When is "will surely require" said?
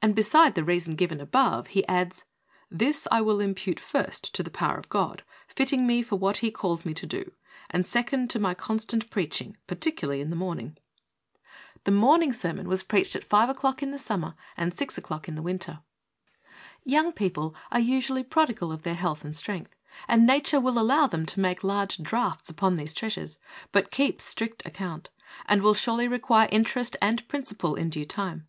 25.60-26.46